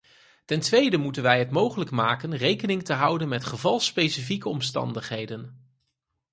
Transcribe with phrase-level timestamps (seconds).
[0.45, 5.69] Ten tweede moeten wij het mogelijk maken rekening te houden met gevalspecifieke omstandigheden.